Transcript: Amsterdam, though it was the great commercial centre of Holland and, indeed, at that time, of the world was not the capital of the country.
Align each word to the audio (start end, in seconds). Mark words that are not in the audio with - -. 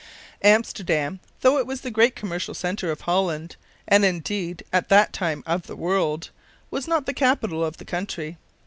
Amsterdam, 0.41 1.19
though 1.41 1.59
it 1.59 1.67
was 1.67 1.81
the 1.81 1.91
great 1.91 2.15
commercial 2.15 2.55
centre 2.55 2.89
of 2.89 3.01
Holland 3.01 3.55
and, 3.87 4.03
indeed, 4.03 4.63
at 4.73 4.89
that 4.89 5.13
time, 5.13 5.43
of 5.45 5.67
the 5.67 5.75
world 5.75 6.31
was 6.71 6.87
not 6.87 7.05
the 7.05 7.13
capital 7.13 7.63
of 7.63 7.77
the 7.77 7.85
country. 7.85 8.39